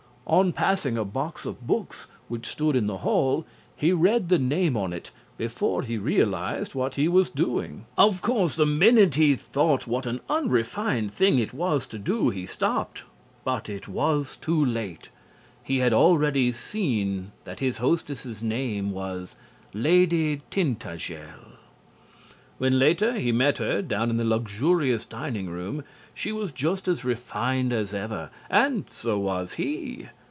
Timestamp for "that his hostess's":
17.43-18.41